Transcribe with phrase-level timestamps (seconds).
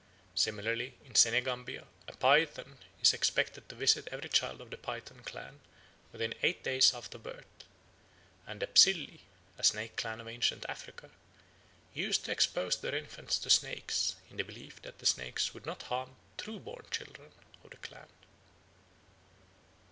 [0.33, 5.59] Similarly in Senegambia a python is expected to visit every child of the Python clan
[6.11, 7.45] within eight days after birth;
[8.47, 9.19] and the Psylli,
[9.59, 11.11] a Snake clan of ancient Africa,
[11.93, 15.83] used to expose their infants to snakes in the belief that the snakes would not
[15.83, 17.31] harm true born children
[17.63, 18.07] of the clan.